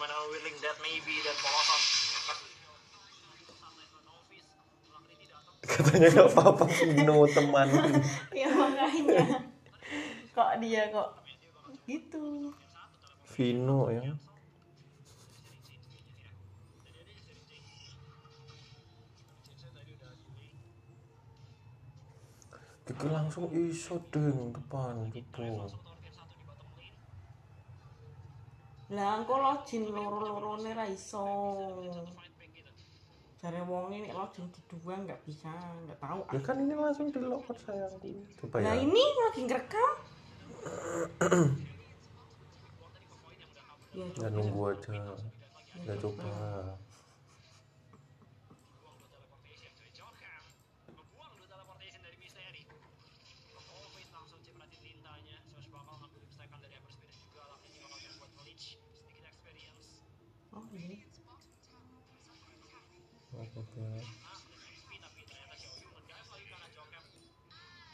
[0.00, 1.80] Gimana willing that maybe dan Polosan.
[5.60, 7.68] katanya nggak apa-apa Vino teman
[8.40, 9.44] ya makanya
[10.32, 11.20] kok dia kok
[11.84, 12.48] gitu
[13.36, 14.16] Vino ya
[22.90, 25.46] Iki langsung iso deng depan gitu.
[28.90, 31.22] Lah engko login loro-lorone ra iso
[33.40, 35.48] jare wonge nek login di dua nggak bisa
[35.86, 38.10] nggak tahu Ya kan ini langsung di locker sayangku.
[38.42, 38.82] Coba Nah ya.
[38.82, 39.92] ini lagi ngerekam.
[43.94, 44.28] ya Ya coba.
[44.34, 44.98] nunggu aja.
[45.86, 46.26] Ya coba.
[46.26, 46.89] Membuang
[60.54, 61.04] Oh, really?
[63.32, 63.48] What